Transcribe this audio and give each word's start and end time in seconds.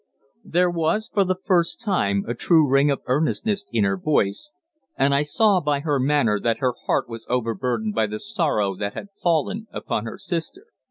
There 0.43 0.71
was 0.71 1.11
for 1.13 1.23
the 1.23 1.35
first 1.35 1.79
time 1.79 2.25
a 2.27 2.33
true 2.33 2.67
ring 2.67 2.89
of 2.89 3.01
earnestness 3.05 3.65
in 3.71 3.83
her 3.83 3.97
voice, 3.99 4.51
and 4.97 5.13
I 5.13 5.21
saw 5.21 5.61
by 5.61 5.81
her 5.81 5.99
manner 5.99 6.39
that 6.39 6.57
her 6.57 6.73
heart 6.87 7.07
was 7.07 7.27
overburdened 7.29 7.93
by 7.93 8.07
the 8.07 8.19
sorrow 8.19 8.75
that 8.77 8.95
had 8.95 9.09
fallen 9.21 9.67
upon 9.71 10.05
her 10.05 10.17
sister. 10.17 10.65